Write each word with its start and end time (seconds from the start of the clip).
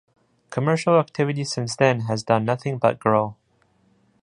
Commercial 0.49 0.99
activity 0.99 1.43
since 1.43 1.75
then 1.75 1.99
has 2.07 2.23
done 2.23 2.43
nothing 2.43 2.79
but 2.79 2.97
grow. 2.97 3.35